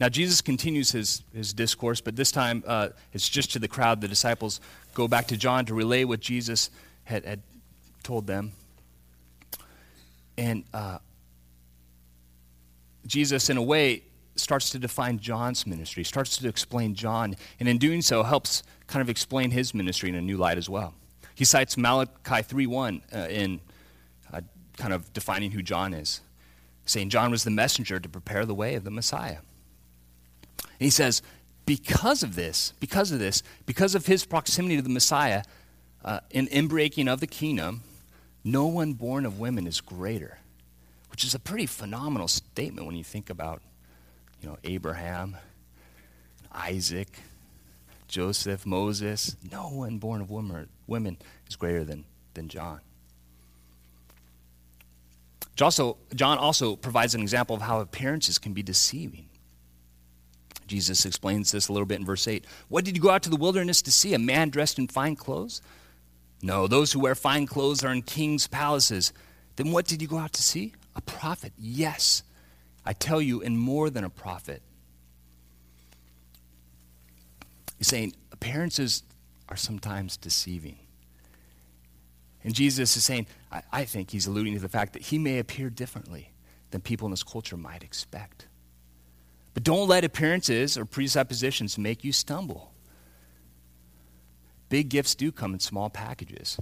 Now, 0.00 0.08
Jesus 0.08 0.40
continues 0.40 0.92
his, 0.92 1.22
his 1.34 1.52
discourse, 1.52 2.00
but 2.00 2.14
this 2.14 2.30
time 2.30 2.62
uh, 2.66 2.90
it's 3.12 3.28
just 3.28 3.52
to 3.52 3.58
the 3.58 3.66
crowd. 3.66 4.00
The 4.00 4.08
disciples 4.08 4.60
go 4.94 5.08
back 5.08 5.26
to 5.28 5.36
John 5.36 5.64
to 5.66 5.74
relay 5.74 6.04
what 6.04 6.20
Jesus 6.20 6.70
had, 7.04 7.24
had 7.24 7.42
told 8.04 8.26
them. 8.26 8.52
And 10.36 10.62
uh, 10.72 10.98
Jesus, 13.06 13.50
in 13.50 13.56
a 13.56 13.62
way, 13.62 14.04
starts 14.36 14.70
to 14.70 14.78
define 14.78 15.18
John's 15.18 15.66
ministry, 15.66 16.04
starts 16.04 16.36
to 16.36 16.48
explain 16.48 16.94
John, 16.94 17.34
and 17.58 17.68
in 17.68 17.78
doing 17.78 18.02
so, 18.02 18.22
helps 18.22 18.62
kind 18.86 19.02
of 19.02 19.10
explain 19.10 19.50
his 19.50 19.74
ministry 19.74 20.08
in 20.08 20.14
a 20.14 20.22
new 20.22 20.36
light 20.36 20.58
as 20.58 20.68
well. 20.68 20.94
He 21.34 21.44
cites 21.44 21.76
Malachi 21.76 22.12
3.1 22.42 23.00
uh, 23.12 23.28
in 23.28 23.60
uh, 24.32 24.40
kind 24.76 24.92
of 24.92 25.12
defining 25.12 25.50
who 25.50 25.62
John 25.62 25.92
is, 25.92 26.20
saying 26.84 27.10
John 27.10 27.32
was 27.32 27.42
the 27.42 27.50
messenger 27.50 27.98
to 27.98 28.08
prepare 28.08 28.46
the 28.46 28.54
way 28.54 28.74
of 28.74 28.84
the 28.84 28.90
Messiah. 28.90 29.38
And 30.64 30.84
he 30.86 30.90
says, 30.90 31.22
because 31.66 32.22
of 32.22 32.34
this, 32.34 32.72
because 32.80 33.12
of 33.12 33.18
this, 33.18 33.42
because 33.66 33.94
of 33.94 34.06
his 34.06 34.24
proximity 34.24 34.76
to 34.76 34.82
the 34.82 34.88
Messiah, 34.88 35.42
uh, 36.04 36.20
in 36.30 36.46
inbreaking 36.46 37.12
of 37.12 37.20
the 37.20 37.26
kingdom, 37.26 37.82
no 38.44 38.66
one 38.66 38.94
born 38.94 39.26
of 39.26 39.38
women 39.38 39.66
is 39.66 39.80
greater, 39.80 40.38
which 41.10 41.24
is 41.24 41.34
a 41.34 41.38
pretty 41.38 41.66
phenomenal 41.66 42.28
statement 42.28 42.86
when 42.86 42.96
you 42.96 43.04
think 43.04 43.28
about, 43.28 43.60
you 44.40 44.48
know, 44.48 44.56
Abraham, 44.64 45.36
Isaac, 46.52 47.08
Joseph, 48.06 48.64
Moses. 48.64 49.36
No 49.52 49.68
one 49.68 49.98
born 49.98 50.20
of 50.20 50.30
woman, 50.30 50.68
women 50.86 51.18
is 51.46 51.56
greater 51.56 51.84
than, 51.84 52.04
than 52.34 52.48
John. 52.48 52.80
John 55.54 56.38
also 56.38 56.76
provides 56.76 57.14
an 57.14 57.20
example 57.20 57.56
of 57.56 57.62
how 57.62 57.80
appearances 57.80 58.38
can 58.38 58.52
be 58.52 58.62
deceiving. 58.62 59.28
Jesus 60.68 61.04
explains 61.04 61.50
this 61.50 61.68
a 61.68 61.72
little 61.72 61.86
bit 61.86 61.98
in 61.98 62.06
verse 62.06 62.28
8. 62.28 62.44
What 62.68 62.84
did 62.84 62.96
you 62.96 63.02
go 63.02 63.10
out 63.10 63.22
to 63.24 63.30
the 63.30 63.36
wilderness 63.36 63.82
to 63.82 63.92
see? 63.92 64.14
A 64.14 64.18
man 64.18 64.50
dressed 64.50 64.78
in 64.78 64.86
fine 64.86 65.16
clothes? 65.16 65.60
No, 66.42 66.66
those 66.66 66.92
who 66.92 67.00
wear 67.00 67.14
fine 67.14 67.46
clothes 67.46 67.82
are 67.82 67.92
in 67.92 68.02
kings' 68.02 68.46
palaces. 68.46 69.12
Then 69.56 69.72
what 69.72 69.86
did 69.86 70.00
you 70.00 70.08
go 70.08 70.18
out 70.18 70.32
to 70.34 70.42
see? 70.42 70.74
A 70.94 71.00
prophet. 71.00 71.52
Yes, 71.58 72.22
I 72.84 72.92
tell 72.92 73.20
you, 73.20 73.42
and 73.42 73.58
more 73.58 73.90
than 73.90 74.04
a 74.04 74.10
prophet. 74.10 74.62
He's 77.78 77.88
saying 77.88 78.14
appearances 78.32 79.02
are 79.48 79.56
sometimes 79.56 80.16
deceiving. 80.16 80.78
And 82.44 82.54
Jesus 82.54 82.96
is 82.96 83.04
saying, 83.04 83.26
I, 83.50 83.62
I 83.72 83.84
think 83.84 84.10
he's 84.10 84.26
alluding 84.26 84.54
to 84.54 84.60
the 84.60 84.68
fact 84.68 84.92
that 84.92 85.02
he 85.02 85.18
may 85.18 85.38
appear 85.38 85.70
differently 85.70 86.32
than 86.70 86.80
people 86.80 87.06
in 87.06 87.10
this 87.10 87.22
culture 87.22 87.56
might 87.56 87.82
expect. 87.82 88.47
But 89.58 89.64
don't 89.64 89.88
let 89.88 90.04
appearances 90.04 90.78
or 90.78 90.84
presuppositions 90.84 91.78
make 91.78 92.04
you 92.04 92.12
stumble. 92.12 92.72
Big 94.68 94.88
gifts 94.88 95.16
do 95.16 95.32
come 95.32 95.52
in 95.52 95.58
small 95.58 95.90
packages. 95.90 96.60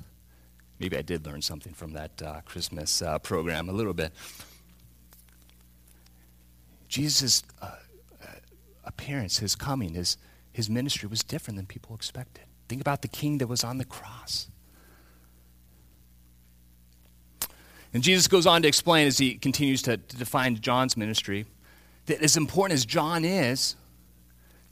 Maybe 0.79 0.97
I 0.97 1.03
did 1.03 1.27
learn 1.27 1.43
something 1.43 1.75
from 1.75 1.93
that 1.93 2.23
uh, 2.23 2.41
Christmas 2.47 3.03
uh, 3.03 3.19
program 3.19 3.69
a 3.69 3.73
little 3.73 3.93
bit. 3.93 4.15
Jesus' 6.89 7.43
uh, 7.61 7.67
uh, 7.67 8.27
appearance, 8.87 9.41
his 9.41 9.55
coming, 9.55 9.93
his, 9.93 10.17
his 10.51 10.71
ministry 10.71 11.07
was 11.07 11.23
different 11.23 11.59
than 11.59 11.67
people 11.67 11.95
expected. 11.95 12.45
Think 12.67 12.81
about 12.81 13.03
the 13.03 13.09
king 13.09 13.37
that 13.37 13.47
was 13.47 13.63
on 13.63 13.77
the 13.77 13.85
cross. 13.85 14.49
And 17.93 18.03
Jesus 18.03 18.27
goes 18.27 18.47
on 18.47 18.63
to 18.63 18.69
explain 18.69 19.07
as 19.07 19.19
he 19.19 19.35
continues 19.35 19.83
to, 19.83 19.99
to 19.99 20.17
define 20.17 20.59
John's 20.63 20.97
ministry 20.97 21.45
that 22.07 22.23
as 22.23 22.37
important 22.37 22.75
as 22.75 22.87
John 22.87 23.25
is, 23.25 23.77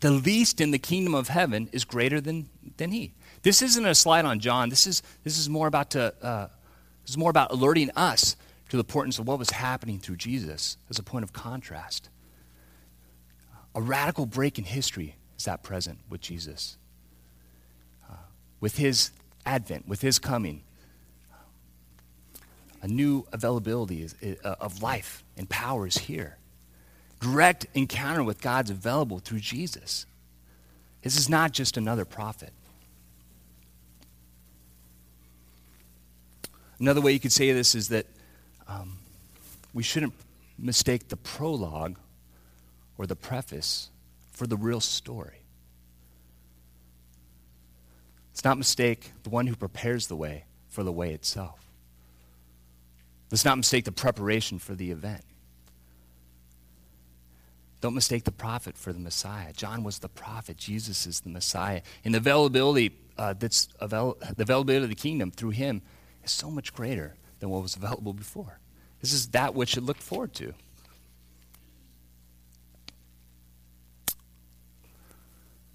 the 0.01 0.11
least 0.11 0.61
in 0.61 0.71
the 0.71 0.79
kingdom 0.79 1.15
of 1.15 1.29
heaven 1.29 1.69
is 1.73 1.85
greater 1.85 2.21
than, 2.21 2.49
than 2.77 2.91
he. 2.91 3.13
This 3.43 3.63
isn't 3.63 3.85
a 3.85 3.95
slide 3.95 4.25
on 4.25 4.39
John. 4.39 4.69
This 4.69 4.87
is, 4.87 5.03
this 5.23 5.39
is 5.39 5.49
more 5.49 5.67
about 5.67 5.91
to, 5.91 6.15
uh, 6.23 6.49
this 7.03 7.11
is 7.11 7.19
more 7.19 7.31
about 7.31 7.51
alerting 7.51 7.91
us 7.97 8.37
to 8.69 8.77
the 8.77 8.81
importance 8.81 9.19
of 9.19 9.27
what 9.27 9.39
was 9.39 9.51
happening 9.51 9.99
through 9.99 10.17
Jesus 10.17 10.77
as 10.91 10.99
a 10.99 11.03
point 11.03 11.25
of 11.25 11.33
contrast. 11.33 12.09
A 13.75 13.83
radical 13.83 14.27
break 14.27 14.59
in 14.59 14.65
history 14.65 15.17
is 15.37 15.45
that 15.45 15.63
present 15.63 15.99
with 16.09 16.21
Jesus. 16.21 16.77
Uh, 18.09 18.15
with 18.61 18.77
his 18.77 19.11
advent, 19.45 19.89
with 19.89 20.01
his 20.01 20.19
coming, 20.19 20.63
a 22.83 22.89
new 22.89 23.27
availability 23.33 24.07
uh, 24.45 24.57
of 24.61 24.83
life 24.83 25.25
and 25.37 25.49
power 25.49 25.87
is 25.87 25.97
here 25.97 26.37
direct 27.25 27.67
encounter 27.73 28.23
with 28.23 28.41
God's 28.43 28.71
available 28.71 29.19
through 29.19 29.41
Jesus. 29.41 30.05
This 31.03 31.17
is 31.17 31.29
not 31.29 31.53
just 31.53 31.79
another 31.79 32.05
prophet. 32.05 32.53
Another 36.79 37.01
way 37.01 37.13
you 37.13 37.21
could 37.21 37.33
say 37.33 37.51
this 37.53 37.75
is 37.75 37.89
that 37.89 38.07
um, 38.69 38.99
we 39.73 39.83
shouldn't 39.83 40.13
mistake 40.59 41.09
the 41.09 41.17
prologue 41.17 41.97
or 42.99 43.07
the 43.07 43.17
preface 43.17 43.89
for 44.33 44.47
the 44.47 44.57
real 44.57 44.81
story. 44.81 45.41
Let's 48.33 48.45
not 48.45 48.59
mistake 48.59 49.13
the 49.23 49.31
one 49.31 49.47
who 49.47 49.57
prepares 49.57 50.09
the 50.09 50.17
way 50.17 50.45
for 50.69 50.83
the 50.83 50.93
way 50.93 51.15
itself. 51.15 51.61
Let's 53.31 53.47
not 53.47 53.57
mistake 53.57 53.87
the 53.87 53.93
preparation 53.93 54.59
for 54.59 54.75
the 54.75 54.91
event. 54.91 55.25
Don't 57.85 57.95
mistake 57.95 58.25
the 58.25 58.33
prophet 58.33 58.79
for 58.79 58.95
the 58.95 58.99
Messiah. 58.99 59.53
John 59.53 59.85
was 59.85 59.99
the 59.99 60.09
prophet. 60.09 60.57
Jesus 60.57 61.07
is 61.07 61.21
the 61.21 61.29
Messiah. 61.29 61.83
And 62.03 62.15
the 62.15 62.19
availability 62.19 62.97
uh, 63.19 63.35
that's 63.35 63.69
avail- 63.79 64.17
the 64.35 64.45
availability 64.45 64.85
of 64.85 64.89
the 64.89 64.95
kingdom 64.95 65.31
through 65.31 65.51
him 65.51 65.83
is 66.25 66.31
so 66.31 66.51
much 66.51 66.73
greater 66.73 67.15
than 67.41 67.51
what 67.51 67.61
was 67.61 67.77
available 67.77 68.15
before. 68.15 68.59
This 69.03 69.13
is 69.13 69.27
that 69.33 69.55
which 69.55 69.77
it 69.77 69.83
looked 69.83 70.03
forward 70.03 70.33
to. 70.33 70.55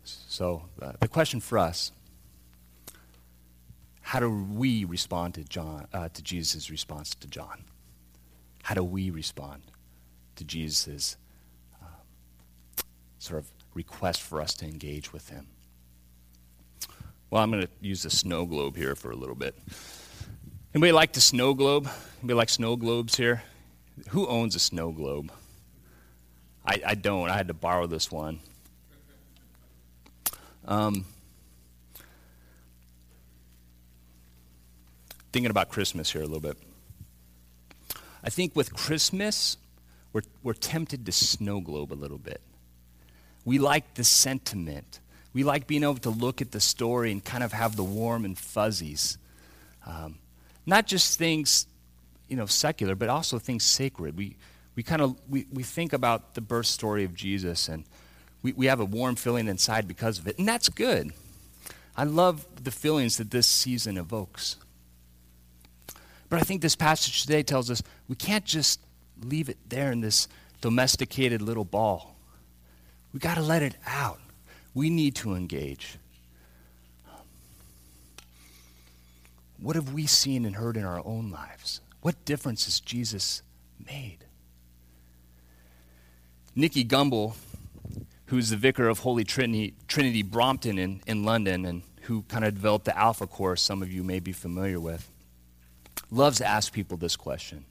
So, 0.03 0.63
uh, 0.81 0.93
the 0.99 1.07
question 1.07 1.39
for 1.39 1.59
us 1.59 1.91
how 4.01 4.19
do 4.19 4.31
we 4.31 4.83
respond 4.83 5.35
to, 5.35 5.43
John, 5.43 5.87
uh, 5.93 6.09
to 6.09 6.23
Jesus' 6.23 6.71
response 6.71 7.13
to 7.13 7.27
John? 7.27 7.65
How 8.63 8.73
do 8.73 8.83
we 8.83 9.11
respond 9.11 9.61
to 10.37 10.43
Jesus' 10.43 11.15
sort 13.19 13.39
of 13.39 13.47
request 13.73 14.21
for 14.21 14.41
us 14.41 14.53
to 14.55 14.65
engage 14.65 15.13
with 15.13 15.29
him? 15.29 15.47
Well, 17.29 17.43
I'm 17.43 17.51
going 17.51 17.63
to 17.63 17.69
use 17.79 18.01
the 18.03 18.09
snow 18.09 18.45
globe 18.45 18.75
here 18.75 18.95
for 18.95 19.11
a 19.11 19.15
little 19.15 19.35
bit. 19.35 19.55
Anybody 20.73 20.91
like 20.91 21.13
the 21.13 21.21
snow 21.21 21.53
globe? 21.53 21.87
Anybody 22.19 22.33
like 22.33 22.49
snow 22.49 22.75
globes 22.75 23.15
here? 23.15 23.43
Who 24.09 24.27
owns 24.27 24.55
a 24.55 24.59
snow 24.59 24.91
globe? 24.91 25.31
I, 26.65 26.81
I 26.85 26.95
don't. 26.95 27.29
I 27.29 27.35
had 27.35 27.47
to 27.47 27.53
borrow 27.53 27.85
this 27.87 28.11
one. 28.11 28.39
Um, 30.65 31.05
thinking 35.31 35.51
about 35.51 35.69
Christmas 35.69 36.11
here 36.11 36.21
a 36.21 36.25
little 36.25 36.39
bit. 36.39 36.57
I 38.23 38.29
think 38.29 38.55
with 38.55 38.73
Christmas, 38.73 39.57
we're, 40.13 40.21
we're 40.43 40.53
tempted 40.53 41.05
to 41.05 41.11
snow 41.11 41.59
globe 41.61 41.93
a 41.93 41.95
little 41.95 42.17
bit. 42.17 42.41
We 43.45 43.59
like 43.59 43.95
the 43.95 44.03
sentiment. 44.03 44.99
We 45.33 45.43
like 45.43 45.67
being 45.67 45.83
able 45.83 45.97
to 45.97 46.09
look 46.09 46.41
at 46.41 46.51
the 46.51 46.59
story 46.59 47.11
and 47.11 47.23
kind 47.23 47.43
of 47.43 47.53
have 47.53 47.75
the 47.75 47.83
warm 47.83 48.25
and 48.25 48.37
fuzzies. 48.37 49.17
Um, 49.85 50.17
not 50.65 50.87
just 50.87 51.17
things, 51.17 51.67
you 52.27 52.35
know, 52.35 52.45
secular, 52.45 52.95
but 52.95 53.09
also 53.09 53.39
things 53.39 53.63
sacred. 53.63 54.17
We, 54.17 54.35
we 54.75 54.83
kind 54.83 55.01
of 55.01 55.15
we, 55.29 55.45
we 55.51 55.63
think 55.63 55.93
about 55.93 56.35
the 56.35 56.41
birth 56.41 56.67
story 56.67 57.03
of 57.03 57.13
Jesus 57.15 57.67
and 57.69 57.85
we, 58.41 58.53
we 58.53 58.67
have 58.67 58.79
a 58.79 58.85
warm 58.85 59.15
feeling 59.15 59.47
inside 59.47 59.87
because 59.87 60.19
of 60.19 60.27
it. 60.27 60.37
And 60.37 60.47
that's 60.47 60.69
good. 60.69 61.11
I 61.95 62.03
love 62.03 62.45
the 62.63 62.71
feelings 62.71 63.17
that 63.17 63.31
this 63.31 63.47
season 63.47 63.97
evokes. 63.97 64.55
But 66.29 66.39
I 66.39 66.43
think 66.43 66.61
this 66.61 66.75
passage 66.75 67.23
today 67.23 67.43
tells 67.43 67.69
us 67.69 67.81
we 68.07 68.15
can't 68.15 68.45
just 68.45 68.79
leave 69.21 69.49
it 69.49 69.57
there 69.67 69.91
in 69.91 70.01
this 70.01 70.27
domesticated 70.61 71.41
little 71.41 71.65
ball. 71.65 72.15
We 73.13 73.19
got 73.19 73.35
to 73.35 73.41
let 73.41 73.63
it 73.63 73.75
out. 73.85 74.19
We 74.73 74.89
need 74.89 75.15
to 75.15 75.33
engage. 75.33 75.97
What 79.61 79.75
have 79.75 79.93
we 79.93 80.05
seen 80.05 80.45
and 80.45 80.55
heard 80.55 80.77
in 80.77 80.85
our 80.85 81.05
own 81.05 81.31
lives? 81.31 81.81
What 82.01 82.23
difference 82.25 82.65
has 82.65 82.79
Jesus 82.79 83.41
made? 83.85 84.19
Nicky 86.55 86.85
Gumbel, 86.85 87.35
who's 88.27 88.49
the 88.49 88.57
vicar 88.57 88.87
of 88.87 88.99
Holy 88.99 89.23
Trinity, 89.23 89.73
Trinity 89.87 90.23
Brompton 90.23 90.77
in, 90.77 91.01
in 91.07 91.23
London, 91.23 91.65
and 91.65 91.81
who 92.03 92.21
kind 92.23 92.45
of 92.45 92.53
developed 92.53 92.85
the 92.85 92.97
Alpha 92.97 93.27
course, 93.27 93.61
some 93.61 93.81
of 93.81 93.91
you 93.91 94.03
may 94.03 94.19
be 94.19 94.31
familiar 94.31 94.79
with, 94.79 95.09
loves 96.09 96.37
to 96.37 96.45
ask 96.45 96.71
people 96.71 96.97
this 96.97 97.15
question. 97.15 97.65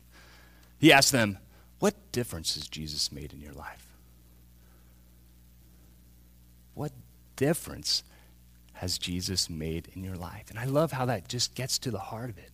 He 0.78 0.92
asks 0.92 1.10
them, 1.10 1.38
What 1.78 1.94
difference 2.12 2.54
has 2.54 2.68
Jesus 2.68 3.10
made 3.10 3.32
in 3.32 3.40
your 3.40 3.52
life? 3.52 3.87
What 6.78 6.92
difference 7.34 8.04
has 8.74 8.98
Jesus 8.98 9.50
made 9.50 9.88
in 9.96 10.04
your 10.04 10.14
life? 10.14 10.48
And 10.48 10.60
I 10.60 10.64
love 10.64 10.92
how 10.92 11.06
that 11.06 11.26
just 11.26 11.56
gets 11.56 11.76
to 11.80 11.90
the 11.90 11.98
heart 11.98 12.30
of 12.30 12.38
it. 12.38 12.52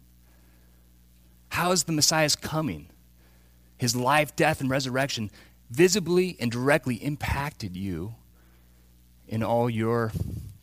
How 1.51 1.73
is 1.73 1.85
the 1.85 1.93
Messiah's 1.93 2.35
coming? 2.35 2.89
His 3.77 3.95
life, 3.95 4.35
death, 4.35 4.63
and 4.63 4.71
resurrection 4.71 5.31
visibly 5.71 6.39
and 6.41 6.51
directly 6.51 6.95
impacted 6.95 7.77
you 7.77 8.15
in 9.29 9.43
all 9.43 9.69
your 9.69 10.11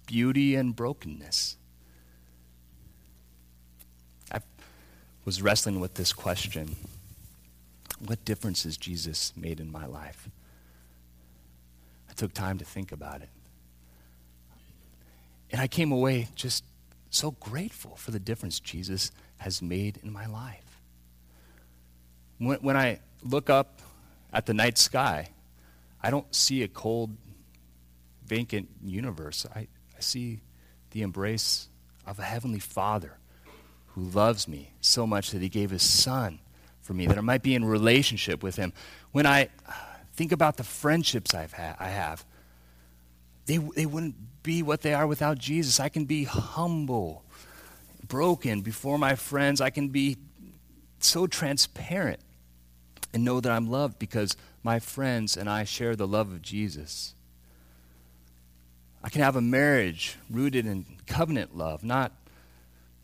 beauty 0.08 0.56
and 0.56 0.76
brokenness. 0.76 1.56
I 4.32 4.40
was 5.24 5.44
wrestling 5.44 5.80
with 5.80 5.94
this 5.94 6.14
question 6.14 6.78
What 8.04 8.26
difference 8.26 8.64
has 8.64 8.76
Jesus 8.76 9.34
made 9.38 9.60
in 9.60 9.72
my 9.72 9.86
life? 9.86 10.30
I 12.10 12.14
took 12.14 12.34
time 12.34 12.58
to 12.58 12.66
think 12.66 12.92
about 12.92 13.22
it. 13.22 13.30
And 15.52 15.62
I 15.62 15.68
came 15.68 15.92
away 15.92 16.30
just 16.36 16.64
so 17.10 17.32
grateful 17.32 17.96
for 17.96 18.12
the 18.12 18.20
difference 18.20 18.60
Jesus 18.60 19.12
has 19.38 19.62
made 19.62 20.00
in 20.04 20.12
my 20.12 20.26
life. 20.26 20.82
When, 22.38 22.58
when 22.60 22.78
I 22.78 23.00
look 23.24 23.50
up 23.50 23.82
at 24.32 24.46
the 24.46 24.54
night 24.54 24.78
sky, 24.78 25.30
I 26.02 26.10
don't 26.10 26.34
see 26.34 26.64
a 26.64 26.68
cold, 26.68 27.16
vacant 28.26 28.70
universe. 28.84 29.46
I, 29.54 29.60
I 29.60 30.00
see 30.00 30.42
the 30.92 31.02
embrace 31.02 31.70
of 32.08 32.18
a 32.20 32.24
heavenly 32.24 32.60
Father 32.60 33.18
who 33.88 34.02
loves 34.02 34.48
me 34.48 34.72
so 34.80 35.06
much 35.06 35.32
that 35.32 35.42
he 35.42 35.50
gave 35.50 35.70
his 35.70 35.84
Son 35.84 36.40
for 36.80 36.94
me, 36.94 37.08
that 37.08 37.18
I 37.18 37.22
might 37.22 37.44
be 37.44 37.56
in 37.56 37.66
relationship 37.66 38.42
with 38.42 38.56
him. 38.56 38.74
When 39.12 39.26
I 39.26 39.50
think 40.14 40.32
about 40.32 40.58
the 40.58 40.64
friendships 40.64 41.34
I've 41.34 41.54
ha- 41.54 41.76
I 41.80 41.90
have, 41.90 42.26
they, 43.46 43.58
they 43.58 43.86
wouldn't 43.86 44.16
be 44.44 44.64
what 44.64 44.82
they 44.82 44.94
are 44.94 45.08
without 45.08 45.38
Jesus. 45.38 45.80
I 45.80 45.90
can 45.90 46.06
be 46.06 46.24
humble, 46.24 47.24
broken 48.08 48.62
before 48.62 48.98
my 48.98 49.16
friends. 49.16 49.62
I 49.62 49.70
can 49.70 49.90
be 49.90 50.18
so 51.00 51.28
transparent 51.28 52.20
and 53.14 53.24
know 53.24 53.40
that 53.40 53.52
I'm 53.52 53.70
loved 53.70 54.00
because 54.00 54.36
my 54.64 54.80
friends 54.80 55.36
and 55.36 55.50
I 55.50 55.64
share 55.64 55.96
the 55.96 56.08
love 56.08 56.32
of 56.32 56.42
Jesus. 56.42 57.16
I 59.04 59.10
can 59.10 59.22
have 59.22 59.36
a 59.36 59.42
marriage 59.42 60.18
rooted 60.30 60.66
in 60.66 60.86
covenant 61.08 61.58
love, 61.58 61.84
not 61.84 62.12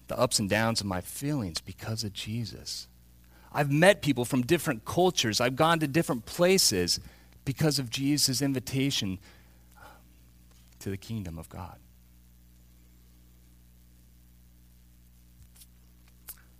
the 0.07 0.17
ups 0.17 0.39
and 0.39 0.49
downs 0.49 0.79
of 0.79 0.87
my 0.87 1.01
feelings 1.01 1.59
because 1.59 2.03
of 2.03 2.13
Jesus. 2.13 2.87
I've 3.51 3.71
met 3.71 4.01
people 4.01 4.23
from 4.23 4.43
different 4.43 4.85
cultures. 4.85 5.41
I've 5.41 5.55
gone 5.55 5.79
to 5.79 5.87
different 5.87 6.25
places 6.25 6.99
because 7.45 7.79
of 7.79 7.89
Jesus' 7.89 8.41
invitation 8.41 9.19
the 10.89 10.97
kingdom 10.97 11.37
of 11.37 11.49
God. 11.49 11.79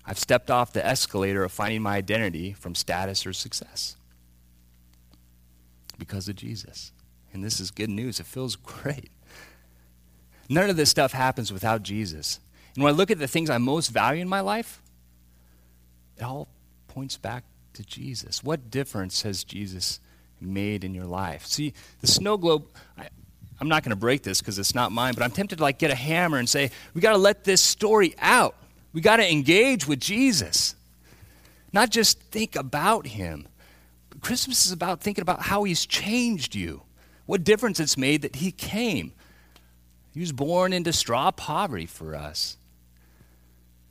I've 0.06 0.20
stepped 0.20 0.50
off 0.50 0.72
the 0.72 0.86
escalator 0.86 1.44
of 1.44 1.52
finding 1.52 1.82
my 1.82 1.98
identity 1.98 2.54
from 2.54 2.76
status 2.76 3.26
or 3.26 3.34
success 3.34 3.98
because 5.98 6.30
of 6.30 6.36
Jesus. 6.36 6.94
And 7.34 7.44
this 7.44 7.60
is 7.60 7.72
good 7.72 7.90
news. 7.90 8.20
It 8.20 8.26
feels 8.26 8.56
great. 8.56 9.12
None 10.50 10.70
of 10.70 10.78
this 10.78 10.90
stuff 10.90 11.12
happens 11.12 11.52
without 11.52 11.84
Jesus. 11.84 12.40
And 12.74 12.84
when 12.84 12.94
I 12.94 12.96
look 12.96 13.12
at 13.12 13.20
the 13.20 13.28
things 13.28 13.50
I 13.50 13.58
most 13.58 13.90
value 13.90 14.22
in 14.22 14.30
my 14.30 14.40
life, 14.40 14.82
it 16.16 16.24
all 16.24 16.48
points 16.88 17.18
back 17.18 17.44
to 17.74 17.84
Jesus. 17.84 18.44
What 18.44 18.72
difference 18.72 19.24
has 19.24 19.44
Jesus 19.44 20.00
made 20.40 20.86
in 20.86 20.96
your 20.96 21.06
life? 21.06 21.46
See, 21.46 21.74
the 22.00 22.08
snow 22.08 22.38
globe, 22.38 22.68
I, 22.98 23.10
I'm 23.60 23.68
not 23.68 23.84
going 23.84 23.92
to 23.92 23.96
break 23.96 24.24
this 24.24 24.40
because 24.40 24.60
it's 24.60 24.76
not 24.76 24.92
mine, 24.92 25.14
but 25.14 25.24
I'm 25.24 25.32
tempted 25.32 25.58
to 25.58 25.64
like 25.64 25.80
get 25.80 25.92
a 25.92 25.96
hammer 25.96 26.38
and 26.38 26.48
say, 26.48 26.72
we 26.94 27.02
got 27.02 27.14
to 27.14 27.18
let 27.18 27.44
this 27.44 27.62
story 27.62 28.16
out. 28.20 28.56
We 28.94 29.02
got 29.02 29.18
to 29.18 29.32
engage 29.32 29.88
with 29.88 30.00
Jesus, 30.00 30.76
not 31.74 31.90
just 31.90 32.20
think 32.22 32.56
about 32.56 33.08
him. 33.08 33.48
Christmas 34.22 34.66
is 34.66 34.72
about 34.72 35.02
thinking 35.02 35.22
about 35.22 35.42
how 35.42 35.64
he's 35.64 35.86
changed 35.86 36.56
you, 36.56 36.82
what 37.26 37.44
difference 37.44 37.80
it's 37.80 37.98
made 37.98 38.24
that 38.24 38.38
he 38.38 38.52
came. 38.52 39.14
He 40.14 40.20
was 40.20 40.32
born 40.32 40.74
into 40.74 40.92
straw 40.94 41.30
poverty 41.32 41.86
for 41.86 42.16
us. 42.16 42.58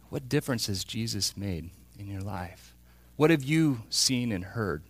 What 0.08 0.28
difference 0.28 0.66
has 0.66 0.82
Jesus 0.82 1.36
made 1.36 1.70
in 1.98 2.08
your 2.08 2.22
life? 2.22 2.74
What 3.16 3.30
have 3.30 3.44
you 3.44 3.82
seen 3.90 4.32
and 4.32 4.44
heard? 4.44 4.82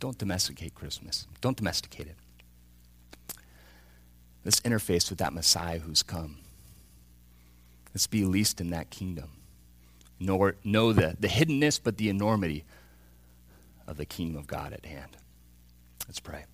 Don't 0.00 0.18
domesticate 0.18 0.74
Christmas. 0.74 1.28
Don't 1.42 1.56
domesticate 1.56 2.08
it. 2.08 2.16
Let's 4.44 4.60
interface 4.60 5.10
with 5.10 5.18
that 5.18 5.34
Messiah 5.34 5.78
who's 5.78 6.02
come. 6.02 6.38
Let's 7.94 8.06
be 8.06 8.24
least 8.24 8.62
in 8.62 8.70
that 8.70 8.88
kingdom. 8.88 9.28
Know, 10.18 10.52
know 10.64 10.94
the, 10.94 11.16
the 11.20 11.28
hiddenness, 11.28 11.78
but 11.82 11.98
the 11.98 12.08
enormity 12.08 12.64
of 13.86 13.98
the 13.98 14.06
kingdom 14.06 14.38
of 14.38 14.46
God 14.46 14.72
at 14.72 14.86
hand. 14.86 15.16
Let's 16.08 16.20
pray. 16.20 16.44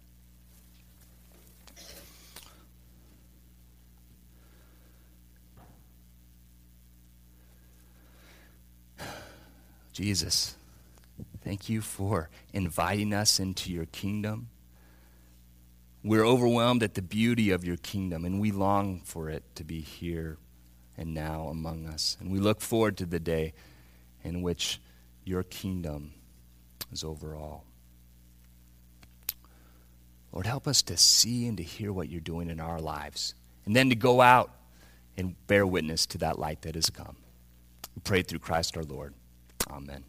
Jesus, 9.93 10.57
thank 11.47 11.69
you 11.69 11.81
for 11.81 12.29
inviting 12.53 13.15
us 13.15 13.39
into 13.39 13.73
your 13.73 13.87
kingdom. 13.87 14.49
We're 16.03 16.27
overwhelmed 16.27 16.83
at 16.83 16.95
the 16.95 17.03
beauty 17.03 17.53
of 17.53 17.65
your 17.65 17.77
kingdom, 17.77 18.25
and 18.25 18.41
we 18.41 18.51
long 18.51 19.01
for 19.05 19.31
it 19.31 19.45
to 19.55 19.63
be 19.63 19.81
here 19.81 20.39
and 20.99 21.15
now 21.15 21.47
among 21.47 21.87
us. 21.87 22.17
And 22.19 22.33
we 22.33 22.41
look 22.41 22.61
forward 22.61 22.97
to 22.97 23.07
the 23.07 23.21
day 23.21 23.53
in 24.25 24.43
which 24.43 24.81
your 25.25 25.45
kingdom 25.45 26.15
is 26.91 27.05
over 27.05 27.37
all. 27.37 27.65
Lord, 30.33 30.47
help 30.47 30.67
us 30.67 30.83
to 30.83 30.97
see 30.97 31.47
and 31.47 31.57
to 31.59 31.63
hear 31.63 31.93
what 31.93 32.09
you're 32.09 32.21
doing 32.21 32.51
in 32.51 32.59
our 32.59 32.81
lives, 32.81 33.35
and 33.67 33.77
then 33.77 33.89
to 33.91 33.95
go 33.95 34.21
out 34.21 34.51
and 35.17 35.37
bear 35.47 35.65
witness 35.65 36.07
to 36.07 36.19
that 36.19 36.41
light 36.41 36.63
that 36.63 36.75
has 36.75 36.91
come. 36.91 37.17
We 37.95 38.03
pray 38.03 38.23
through 38.23 38.41
Christ 38.41 38.77
our 38.77 38.83
Lord. 38.83 39.15
Amen. 39.71 40.03